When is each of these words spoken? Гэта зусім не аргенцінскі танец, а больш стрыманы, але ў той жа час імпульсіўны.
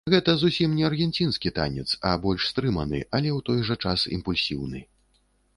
Гэта 0.11 0.33
зусім 0.43 0.71
не 0.77 0.85
аргенцінскі 0.87 1.51
танец, 1.59 1.85
а 2.11 2.13
больш 2.25 2.49
стрыманы, 2.53 3.03
але 3.19 3.29
ў 3.37 3.47
той 3.51 3.59
жа 3.69 3.79
час 3.85 4.11
імпульсіўны. 4.19 4.87